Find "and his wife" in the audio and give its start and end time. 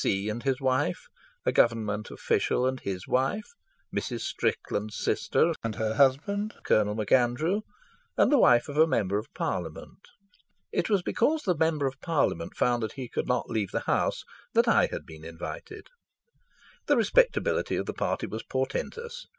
0.29-1.05, 2.65-3.53